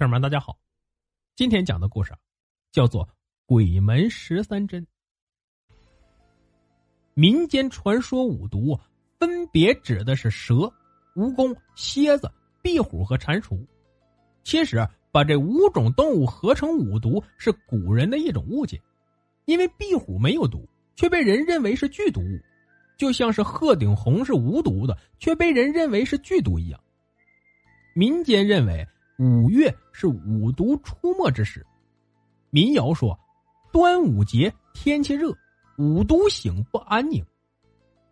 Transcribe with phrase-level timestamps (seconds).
[0.00, 0.58] 朋友们，大家好，
[1.36, 2.14] 今天讲的故事
[2.72, 3.04] 叫做
[3.44, 4.82] 《鬼门十三针》。
[7.12, 8.80] 民间传说五毒
[9.18, 10.54] 分别指的是蛇、
[11.14, 12.32] 蜈蚣、蝎子、
[12.62, 13.62] 壁虎和蟾蜍。
[14.42, 18.80] 其实，把这五种动物合成五毒是古人的一种误解，
[19.44, 22.40] 因为壁虎没有毒，却被人认为是剧毒物，
[22.96, 26.80] 就像是鹤顶红是无毒的，却被人认为是剧毒一样。
[27.92, 28.88] 民间认为。
[29.20, 31.66] 五月是五毒出没之时，
[32.48, 33.20] 民谣说，
[33.70, 35.30] 端午节天气热，
[35.76, 37.22] 五毒醒不安宁。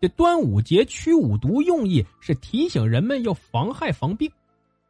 [0.00, 4.28] 这端午节驱五毒用意是提醒人们要防害防病。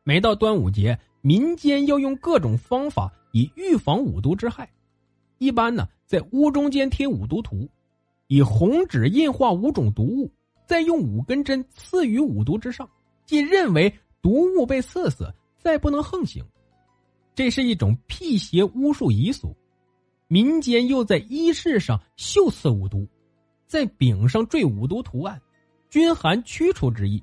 [0.05, 4.67] 每到端午节，民间要用各种方法以预防五毒之害。
[5.37, 7.69] 一般呢，在屋中间贴五毒图，
[8.27, 10.33] 以红纸印画五种毒物，
[10.65, 12.89] 再用五根针刺于五毒之上，
[13.27, 15.31] 即认为毒物被刺死。
[15.67, 16.45] 再不能横行，
[17.35, 19.53] 这是一种辟邪巫术遗俗。
[20.29, 23.05] 民间又在衣饰上绣刺五毒，
[23.67, 25.43] 在柄上缀五毒图案，
[25.91, 27.21] 均含驱除之意。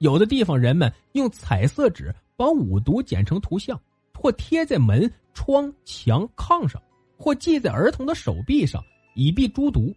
[0.00, 3.80] 有的地方人们用彩色纸把五毒剪成图像，
[4.12, 6.78] 或贴在门窗、墙、炕上，
[7.16, 8.84] 或系在儿童的手臂上，
[9.14, 9.94] 以避诸毒。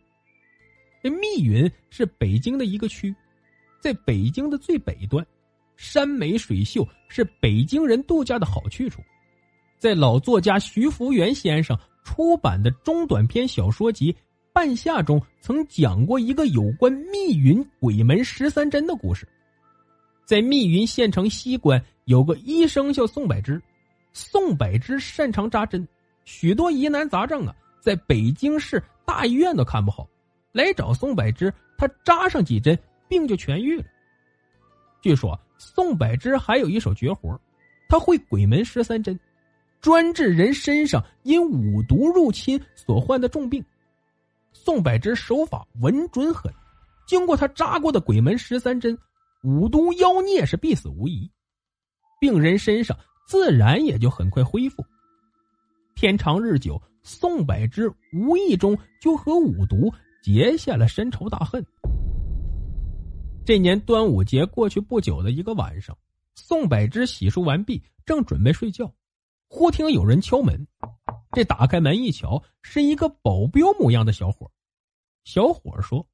[1.03, 3.13] 这密云是北京的一个区，
[3.81, 5.27] 在北京的最北端。
[5.75, 9.01] 山美水秀是北京人度假的好去处，
[9.77, 14.13] 在老作家徐福元先生出版的中短篇小说集
[14.53, 19.27] 《半夏》中，曾讲过一个有关密云鬼门十三针的故事。
[20.23, 23.61] 在密云县城西关有个医生叫宋柏芝，
[24.13, 25.87] 宋柏芝擅长扎针，
[26.23, 30.07] 许多疑难杂症啊，在北京市大医院都看不好，
[30.51, 32.77] 来找宋柏芝，他扎上几针，
[33.07, 33.83] 病就痊愈了。
[35.01, 35.37] 据说。
[35.57, 37.39] 宋柏芝还有一手绝活，
[37.87, 39.19] 他会鬼门十三针，
[39.81, 43.63] 专治人身上因五毒入侵所患的重病。
[44.51, 46.51] 宋柏芝手法稳准狠，
[47.05, 48.97] 经过他扎过的鬼门十三针，
[49.43, 51.29] 五毒妖孽是必死无疑，
[52.19, 54.83] 病人身上自然也就很快恢复。
[55.93, 59.93] 天长日久，宋柏芝无意中就和五毒
[60.23, 61.65] 结下了深仇大恨。
[63.45, 65.95] 这年端午节过去不久的一个晚上，
[66.33, 68.91] 宋柏芝洗漱完毕，正准备睡觉，
[69.47, 70.67] 忽听有人敲门。
[71.31, 74.51] 这打开门一瞧，是一个保镖模样的小伙。
[75.25, 76.07] 小伙说：“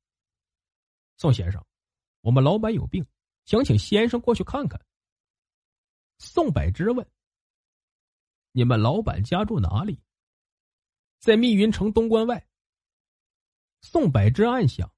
[1.16, 1.64] 宋先生，
[2.20, 3.06] 我们老板有病，
[3.46, 4.78] 想请先生过去看看。”
[6.20, 7.08] 宋柏芝问
[8.52, 9.98] ：“你们老板家住哪里？”
[11.20, 12.46] 在密云城东关外。
[13.82, 14.92] 宋柏芝暗想。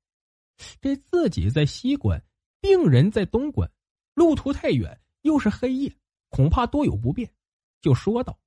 [0.82, 2.24] 这自己在西关，
[2.60, 3.70] 病人在东关，
[4.14, 5.96] 路途太远，又是黑夜，
[6.30, 7.34] 恐怕多有不便，
[7.82, 8.40] 就说道：“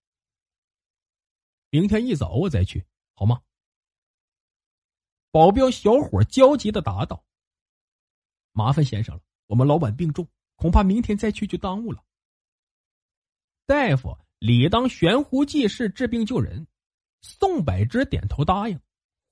[1.71, 3.43] 明天一早我再去，好吗？”
[5.31, 7.25] 保镖小伙焦急的答道
[8.53, 12.03] ：“麻烦先生了，我们老板病重，恐怕明天再去就耽误了。”
[13.67, 16.67] 大夫理当悬壶济世，治病救人。
[17.21, 18.81] 宋柏芝点头答应，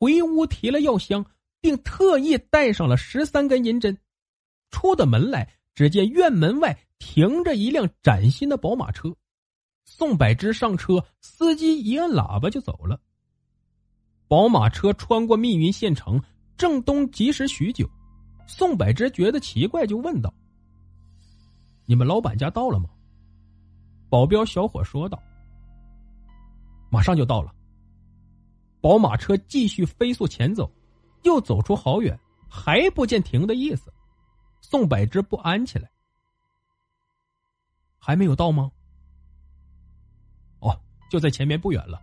[0.00, 1.24] 回屋提了药箱。
[1.64, 3.96] 并特意带上了十三根银针，
[4.70, 9.16] 出的门来，只见院门外停着一辆崭新的宝马车。
[9.86, 13.00] 宋柏芝上车，司机一按喇叭就走了。
[14.28, 16.22] 宝马车穿过密云县城，
[16.58, 17.88] 正东疾驶许久。
[18.46, 20.34] 宋柏芝觉得奇怪，就问道
[21.88, 22.90] ：“你们老板家到了吗？”
[24.10, 25.18] 保镖小伙说道
[26.92, 27.54] ：“马上就到了。”
[28.82, 30.70] 宝马车继续飞速前走。
[31.24, 32.18] 又走出好远，
[32.48, 33.92] 还不见停的意思。
[34.60, 35.90] 宋柏芝不安起来。
[37.98, 38.70] 还没有到吗？
[40.60, 40.78] 哦，
[41.10, 42.00] 就在前面不远了。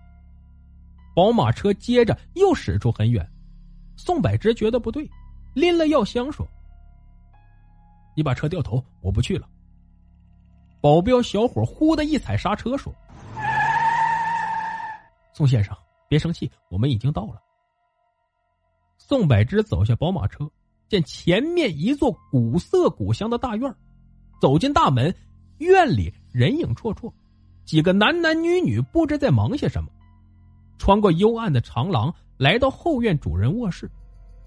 [1.16, 3.30] 宝马车接着又驶出很远。
[3.98, 5.10] 宋柏芝觉得不对，
[5.54, 6.48] 拎了药箱说
[8.16, 9.48] ：“你把车掉头，我不去了。”
[10.82, 12.92] 保镖小伙忽的一踩刹车说
[15.36, 15.78] ：“宋先生，
[16.08, 17.40] 别生气，我们已经到了。”
[19.08, 20.50] 宋柏芝走下宝马车，
[20.88, 23.76] 见前面一座古色古香的大院
[24.40, 25.14] 走进大门，
[25.58, 27.12] 院里人影绰绰，
[27.66, 29.90] 几个男男女女不知在忙些什么。
[30.78, 33.90] 穿过幽暗的长廊，来到后院主人卧室，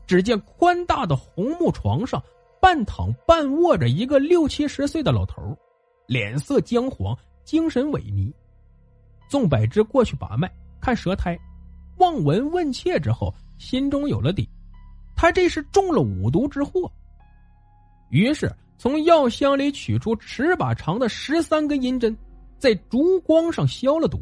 [0.06, 2.22] 只见宽大的红木床上
[2.60, 5.54] 半躺半卧着一个六七十岁的老头，
[6.06, 7.14] 脸色姜黄，
[7.44, 8.32] 精神萎靡。
[9.28, 11.38] 宋柏芝过去把脉，看舌苔，
[11.98, 14.48] 望闻问切之后，心中有了底，
[15.16, 16.90] 他这是中了五毒之祸。
[18.10, 22.16] 于是从药箱里取出尺把长的十三根银针，
[22.58, 24.20] 在烛光上消了毒，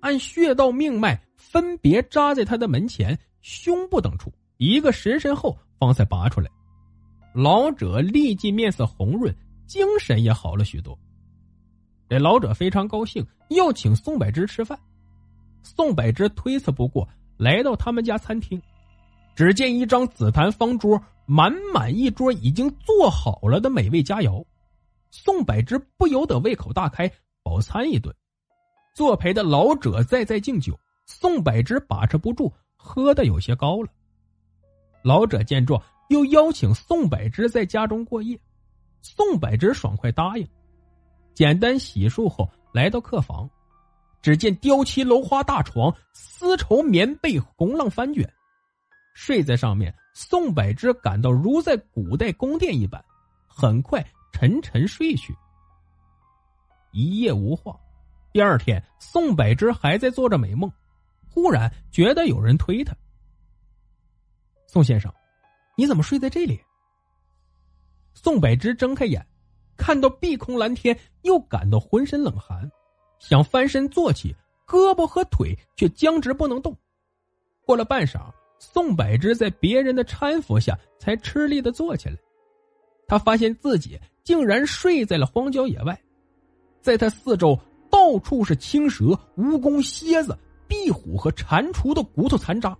[0.00, 1.20] 按穴道命脉。
[1.40, 6.50] 分别扎在他的门前、胸部等处，一个时辰后方才拔出来。
[7.32, 9.34] 老者立即面色红润，
[9.64, 10.98] 精神也好了许多。
[12.08, 14.78] 这老者非常高兴，要请宋柏芝吃饭。
[15.62, 17.08] 宋柏芝推辞不过，
[17.38, 18.60] 来到他们家餐厅，
[19.38, 24.44] 只见一张紫檀方桌，满满一桌已经做好了的美味佳肴。
[25.12, 27.08] 宋柏芝不由得胃口大开，
[27.44, 28.12] 饱餐一顿。
[28.96, 30.76] 作陪的老者在在敬酒。
[31.06, 33.88] 宋柏芝把持不住，喝的有些高了。
[35.04, 38.36] 老者见状，又邀请宋柏芝在家中过夜。
[39.02, 40.44] 宋柏芝爽快答应。
[41.32, 43.48] 简单洗漱后，来到客房，
[44.20, 48.28] 只见雕漆楼花大床，丝绸棉被，红浪翻卷，
[49.18, 49.92] 睡在上面。
[50.14, 53.04] 宋柏芝感到如在古代宫殿一般，
[53.48, 55.36] 很快沉沉睡去。
[56.92, 57.76] 一夜无话。
[58.32, 60.70] 第二天，宋柏芝还在做着美梦。
[61.28, 62.96] 忽然觉得有人推他。
[64.68, 65.12] 宋先生，
[65.76, 66.60] 你怎么睡在这里？
[68.14, 69.26] 宋柏芝睁开眼，
[69.76, 72.70] 看到碧空蓝天，又感到浑身冷寒，
[73.18, 74.34] 想翻身坐起，
[74.64, 76.76] 胳膊和腿却僵直不能动。
[77.64, 82.16] 过了半晌，宋柏芝在别人的搀扶下才吃力的坐起来。
[83.06, 85.98] 他发现自己竟然睡在了荒郊野外，
[86.80, 87.58] 在他四周
[87.90, 89.06] 到处是青蛇、
[89.36, 90.36] 蜈蚣、蝎子。
[90.68, 92.76] 壁虎和蟾蜍的骨头残渣，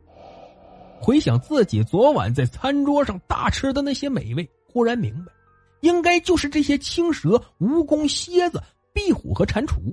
[1.00, 5.32] 回想自己昨晚在餐桌上大吃的那些美味，忽然明白，
[5.80, 9.90] 应该就是这些青蛇、蜈蚣、蝎子、壁虎和蟾蜍。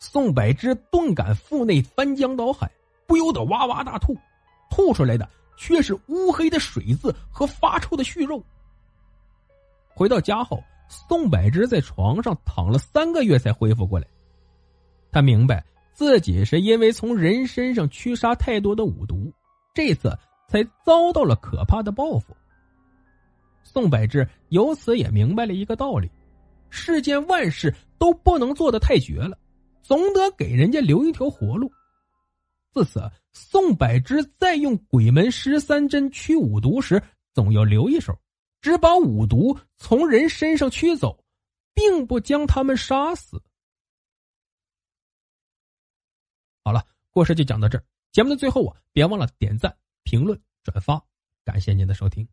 [0.00, 2.68] 宋柏芝顿感腹内翻江倒海，
[3.06, 4.16] 不由得哇哇大吐，
[4.70, 8.42] 吐出来的却是乌黑的水渍和发臭的血肉。
[9.88, 14.06] 回到家后，宋柏芝在床上躺了三个月才恢复过来，
[15.10, 15.62] 他明白。
[15.92, 19.30] 自己是因为从人身上驱杀太多的五毒，
[19.74, 20.16] 这次
[20.48, 22.34] 才遭到了可怕的报复。
[23.62, 26.10] 宋柏芝由此也明白了一个道理：
[26.70, 29.36] 世间万事都不能做的太绝了，
[29.82, 31.70] 总得给人家留一条活路。
[32.72, 38.18] 自此，宋柏芝在用鬼门十三针驱五毒时，总要留一手，
[38.60, 41.24] 只把五毒从人身上驱走，
[41.72, 43.42] 并不将他们杀死。
[46.64, 47.84] 好了，故事就讲到这儿。
[48.12, 51.00] 节目的最后啊，别忘了点赞、评论、转发，
[51.44, 52.28] 感谢您的收听。